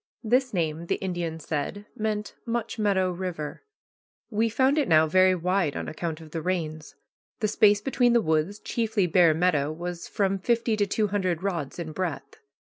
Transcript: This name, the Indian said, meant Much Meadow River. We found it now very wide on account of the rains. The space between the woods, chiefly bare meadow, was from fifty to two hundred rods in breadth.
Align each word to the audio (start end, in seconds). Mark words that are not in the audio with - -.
This 0.23 0.51
name, 0.51 0.87
the 0.87 0.95
Indian 0.95 1.39
said, 1.39 1.85
meant 1.95 2.33
Much 2.43 2.79
Meadow 2.79 3.11
River. 3.11 3.61
We 4.31 4.49
found 4.49 4.79
it 4.79 4.87
now 4.87 5.05
very 5.05 5.35
wide 5.35 5.75
on 5.77 5.87
account 5.87 6.19
of 6.19 6.31
the 6.31 6.41
rains. 6.41 6.95
The 7.39 7.47
space 7.47 7.81
between 7.81 8.13
the 8.13 8.19
woods, 8.19 8.57
chiefly 8.57 9.05
bare 9.05 9.35
meadow, 9.35 9.71
was 9.71 10.07
from 10.07 10.39
fifty 10.39 10.75
to 10.75 10.87
two 10.87 11.09
hundred 11.09 11.43
rods 11.43 11.77
in 11.77 11.91
breadth. 11.91 12.37